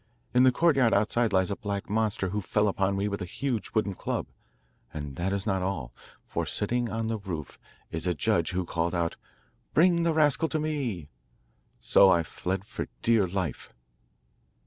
In 0.33 0.41
the 0.41 0.51
courtyard 0.51 0.95
outside 0.95 1.31
lies 1.31 1.51
a 1.51 1.55
black 1.55 1.87
monster, 1.87 2.29
who 2.29 2.41
fell 2.41 2.67
upon 2.67 2.97
me 2.97 3.07
with 3.07 3.21
a 3.21 3.25
huge 3.25 3.69
wooden 3.75 3.93
club; 3.93 4.25
and 4.91 5.15
that 5.17 5.31
is 5.31 5.45
not 5.45 5.61
all, 5.61 5.93
for, 6.25 6.43
sitting 6.43 6.89
on 6.89 7.05
the 7.05 7.19
roof, 7.19 7.59
is 7.91 8.07
a 8.07 8.15
judge, 8.15 8.49
who 8.49 8.65
called 8.65 8.95
out: 8.95 9.15
"Bring 9.75 10.01
the 10.01 10.11
rascal 10.15 10.49
to 10.49 10.59
me." 10.59 11.09
So 11.79 12.09
I 12.09 12.23
fled 12.23 12.65
for 12.65 12.87
dear 13.03 13.27
life. 13.27 13.75